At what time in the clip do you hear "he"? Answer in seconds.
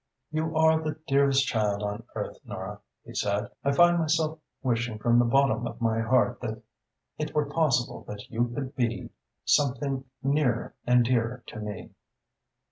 3.05-3.13